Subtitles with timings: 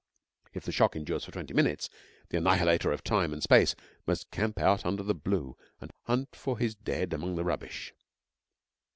[0.55, 1.87] If the shock endures for twenty minutes,
[2.29, 3.75] the annihilator of time and space
[4.07, 7.93] must camp out under the blue and hunt for his dead among the rubbish.